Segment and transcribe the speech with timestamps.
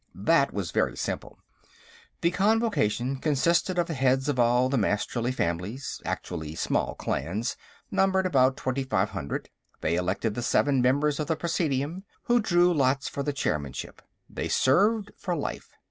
[0.15, 1.37] That was very simple.
[2.21, 7.55] The Convocation, consisting of the heads of all the Masterly families, actually small clans,
[7.91, 9.51] numbered about twenty five hundred.
[9.81, 14.01] They elected the seven members of the Presidium, who drew lots for the Chairmanship.
[14.27, 15.69] They served for life.